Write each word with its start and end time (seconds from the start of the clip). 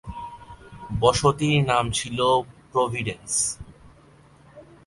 বসতির 0.99 1.57
নাম 1.63 1.85
ছিল 1.91 2.19
"প্রভিডেন্স।" 2.71 3.31